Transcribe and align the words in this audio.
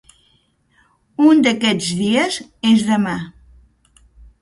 Un 1.27 1.45
d'aquests 1.49 1.91
dies 2.01 2.41
és 2.73 2.89
demà. 2.91 3.17